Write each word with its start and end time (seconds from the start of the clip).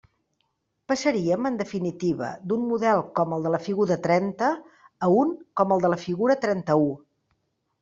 Passaríem 0.91 1.49
en 1.49 1.59
definitiva 1.59 2.29
d'un 2.53 2.63
model 2.71 3.03
com 3.21 3.37
el 3.37 3.45
de 3.49 3.53
la 3.57 3.61
figura 3.67 3.99
trenta 4.09 4.51
a 4.57 5.13
un 5.21 5.37
com 5.63 5.77
el 5.79 5.87
de 5.87 5.95
la 5.97 6.03
figura 6.09 6.41
trenta-u. 6.49 6.91